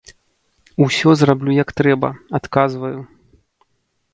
Усё 0.85 1.09
зраблю 1.19 1.51
як 1.57 1.69
трэба, 1.81 2.09
адказваю. 2.41 2.93